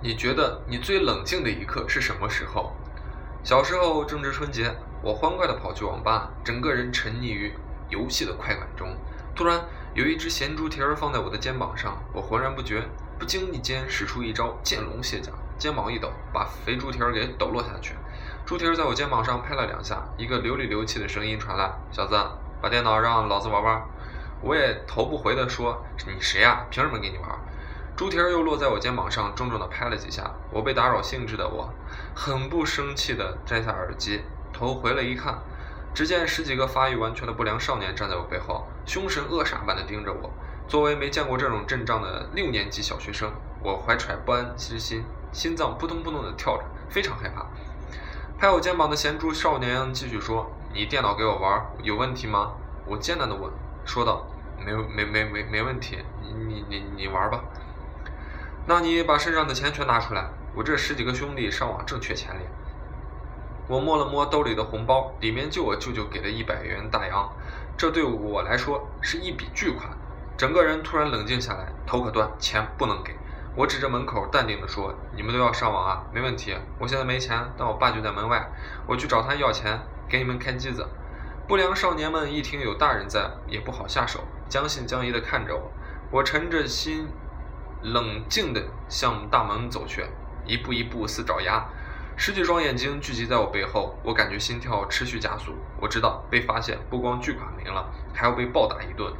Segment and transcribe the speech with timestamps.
[0.00, 2.72] 你觉得你最冷静的一刻是什么时候？
[3.42, 7.52] 小时候正值春节，我欢快地跑去网吧，整个人沉溺于
[7.88, 8.94] 游戏的快感中。
[9.34, 9.64] 突然，
[9.94, 12.82] 有一只咸猪蹄儿放在我的肩膀上，我浑然不觉，
[13.18, 17.94] 不经意间使出一招见龙卸甲，肩膀一抖，把肥猪蹄儿给抖落下去。
[18.44, 22.14] 猪蹄儿在我肩膀上拍了两下，一个流里流气的声音传来：“小子，
[22.60, 23.82] 把电脑让老子玩玩。”
[24.42, 26.66] 我也头不回地说：“你谁呀？
[26.70, 27.30] 凭什么给你玩？”
[27.96, 30.30] 猪蹄儿又落在我肩膀上，重重地拍了几下。
[30.50, 31.72] 我被打扰兴致的我，
[32.14, 34.20] 很不生气地摘下耳机，
[34.52, 35.38] 头回了一看，
[35.94, 40.30] 只见十几个发育完全的不良少年站在我背后，凶神恶煞般地盯着我。
[40.68, 43.32] 作为没见过这种阵仗的六年级小学生，
[43.62, 45.02] 我怀揣不安之心，
[45.32, 47.46] 心脏扑通扑通地跳着，非常害怕。
[48.38, 52.52] 拍我肩膀的咸猪少年继续说：“你电脑给我玩，有问题吗？”
[52.84, 53.50] 我艰难地问，
[53.86, 54.26] 说道
[54.62, 57.42] ：“没没没没没问题，你你你你玩吧。”
[58.68, 62.40] 那你把身上的钱全拿出来，我这十几个兄弟上网挣缺钱哩。
[63.68, 67.32] 我摸了摸兜里的红包，里面就我舅舅给的一百元大洋，
[67.76, 69.96] 这对我来说是一笔巨款。
[70.36, 73.14] 整个人突然冷静下来，头可断，钱不能给。
[73.54, 76.56] 我指着门口，淡定地说：“你们都要上网啊，没问题。
[76.80, 78.50] 我现在没钱，但我爸就在门外，
[78.86, 80.84] 我去找他要钱，给你们开机子。”
[81.46, 85.70] 不良少年们一听有大人在，也不好下手，将信将疑地看着我。
[86.10, 87.06] 我沉着心。
[87.86, 90.04] 冷静地向大门走去，
[90.44, 91.64] 一步一步似爪牙。
[92.16, 95.54] 十几双眼睛聚集在我背后，我感觉心跳持续加速。
[95.80, 99.12] 我知道被发现，不光巨款没了，还要被暴打一顿。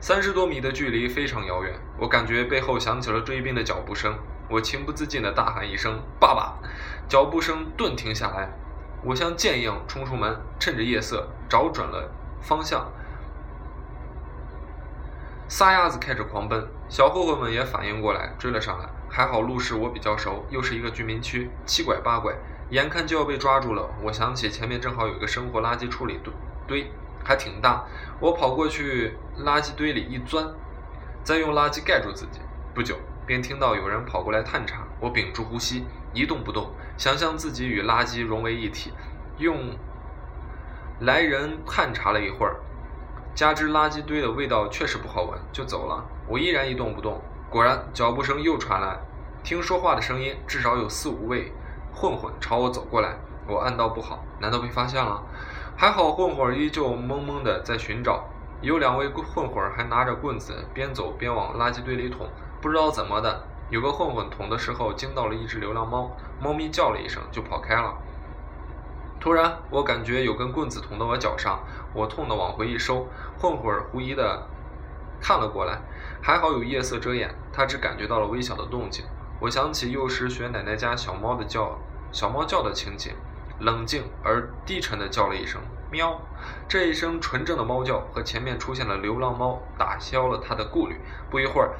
[0.00, 4.18] 三十多米的距离非常遥远，我感觉背后响起了追兵的脚步声。
[4.50, 6.58] 我情不自禁地大喊一声“爸爸”，
[7.08, 8.48] 脚步声顿停下来。
[9.04, 12.10] 我像箭一样冲出门，趁着夜色找准了
[12.40, 12.90] 方向。
[15.48, 18.86] 撒丫子开始狂奔，小混混们也反应过来，追了上来。
[19.08, 22.34] 还好路是我比较熟，又是一个居民区，七拐八拐，
[22.68, 23.88] 眼看就要被抓住了。
[24.02, 26.34] 我想起前面正好有一个生活垃圾处理堆，
[26.66, 26.92] 堆
[27.24, 27.86] 还挺大。
[28.20, 30.46] 我跑过去垃圾堆里一钻，
[31.24, 32.40] 再用垃圾盖住自己。
[32.74, 34.86] 不久，便听到有人跑过来探查。
[35.00, 38.92] 我屏住呼吸，一动不动，想象自己与垃圾融为一体。
[39.38, 39.74] 用
[41.00, 42.56] 来人探查了一会儿。
[43.38, 46.04] 加之垃圾堆的味道确实不好闻，就走了。
[46.26, 47.22] 我依然一动不动。
[47.48, 48.98] 果然，脚步声又传来，
[49.44, 51.52] 听说话的声音，至少有四五位
[51.94, 53.14] 混混朝我走过来。
[53.46, 55.22] 我暗道不好，难道被发现了？
[55.76, 58.24] 还好，混混依旧懵懵的在寻找。
[58.60, 62.26] 有两位混混还拿着棍子，边走边往垃圾堆里捅。
[62.60, 66.10] 不知道怎么的，有个混混捅的时候惊到了一只流浪猫，
[66.40, 67.94] 猫咪叫了一声就跑开了。
[69.20, 71.58] 突然，我感觉有根棍子捅到我脚上，
[71.92, 73.06] 我痛得往回一收，
[73.38, 74.46] 混混狐疑的
[75.20, 75.80] 看了过来，
[76.22, 79.04] 还好有夜色遮掩，他只感觉到了微小的动静。
[79.40, 81.76] 我想起幼时学奶奶家小猫的叫，
[82.12, 83.12] 小猫叫的情景，
[83.58, 86.20] 冷静而低沉的叫了一声“喵”，
[86.68, 91.00] 这一声纯正的猫叫和前面出现的流浪猫打消了他的顾虑。
[91.28, 91.74] 不一会儿，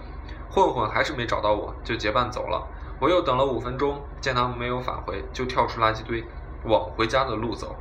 [0.51, 2.67] 混混还是没找到我，就结伴走了。
[3.01, 6.25] 我又等了五分钟，见他们没有返回，就跳出垃圾堆。
[6.65, 7.77] 往回家的路走，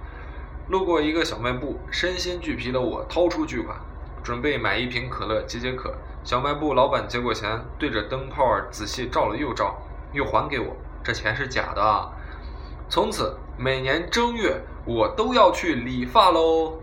[0.69, 3.77] 路过一个小卖部，身心俱疲的我掏出巨款，
[4.23, 5.93] 准备买一瓶可乐解解渴。
[6.23, 9.75] 小卖部老板接过钱，对着灯泡仔细照了又照，
[10.11, 10.75] 又还给我。
[11.03, 12.11] 这钱是假的。
[12.89, 16.79] 从此每年正月，我都要去理发喽。